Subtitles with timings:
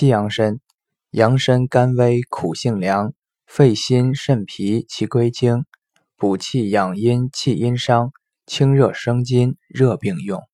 [0.00, 0.60] 西洋参，
[1.10, 3.12] 洋参甘微，苦性凉，
[3.46, 5.66] 肺心肾脾其归经，
[6.16, 8.10] 补气养阴，气阴伤，
[8.46, 10.49] 清热生津，热病用。